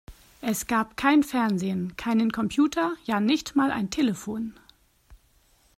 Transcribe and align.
Es 0.41 0.65
gab 0.65 0.97
kein 0.97 1.21
Fernsehen, 1.21 1.95
keinen 1.95 2.31
Computer, 2.31 2.95
ja, 3.05 3.19
nicht 3.19 3.55
mal 3.55 3.69
ein 3.69 3.91
Telefon! 3.91 4.55